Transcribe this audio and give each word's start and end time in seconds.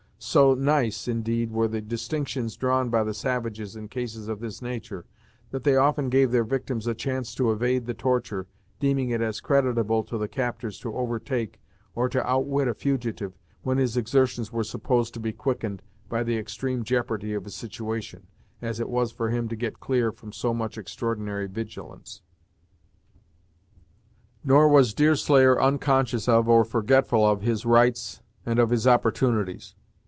So 0.23 0.53
nice, 0.53 1.07
indeed, 1.07 1.49
were 1.49 1.67
the 1.67 1.81
distinctions 1.81 2.55
drawn 2.55 2.91
by 2.91 3.03
the 3.03 3.13
savages 3.13 3.75
in 3.75 3.87
cases 3.87 4.27
of 4.27 4.39
this 4.39 4.61
nature, 4.61 5.07
that 5.49 5.63
they 5.63 5.75
often 5.75 6.09
gave 6.09 6.29
their 6.29 6.43
victims 6.43 6.85
a 6.85 6.93
chance 6.93 7.33
to 7.33 7.51
evade 7.51 7.87
the 7.87 7.95
torture, 7.95 8.45
deeming 8.79 9.09
it 9.09 9.19
as 9.19 9.41
creditable 9.41 10.03
to 10.03 10.19
the 10.19 10.27
captors 10.27 10.77
to 10.81 10.95
overtake, 10.95 11.59
or 11.95 12.07
to 12.07 12.23
outwit 12.23 12.67
a 12.67 12.75
fugitive, 12.75 13.33
when 13.63 13.79
his 13.79 13.97
exertions 13.97 14.53
were 14.53 14.63
supposed 14.63 15.15
to 15.15 15.19
be 15.19 15.33
quickened 15.33 15.81
by 16.07 16.21
the 16.21 16.37
extreme 16.37 16.83
jeopardy 16.83 17.33
of 17.33 17.45
his 17.45 17.55
situation, 17.55 18.27
as 18.61 18.79
it 18.79 18.89
was 18.89 19.11
for 19.11 19.31
him 19.31 19.47
to 19.49 19.55
get 19.55 19.79
clear 19.79 20.11
from 20.11 20.31
so 20.31 20.53
much 20.53 20.77
extraordinary 20.77 21.47
vigilance. 21.47 22.21
Nor 24.43 24.67
was 24.69 24.93
Deerslayer 24.93 25.59
unconscious 25.59 26.29
of, 26.29 26.47
or 26.47 26.63
forgetful, 26.63 27.25
of 27.27 27.41
his 27.41 27.65
rights 27.65 28.21
and 28.45 28.59
of 28.59 28.69
his 28.69 28.85
opportunities. 28.85 29.73